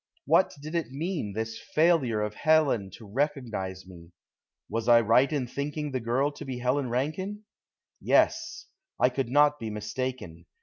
What 0.25 0.55
did 0.59 0.73
it 0.73 0.89
mean, 0.91 1.33
this 1.33 1.59
failure 1.75 2.21
of 2.21 2.33
Helen 2.33 2.89
to 2.95 3.05
recognize 3.07 3.85
me? 3.85 4.13
Was 4.67 4.87
I 4.89 4.99
right 5.01 5.31
in 5.31 5.45
thinking 5.45 5.91
the 5.91 5.99
girl 5.99 6.31
to 6.31 6.43
be 6.43 6.57
Helen 6.57 6.89
Rankine. 6.89 7.43
Yes; 8.01 8.65
I 8.99 9.09
could 9.09 9.29
not 9.29 9.59
be 9.59 9.69
mistaken. 9.69 10.47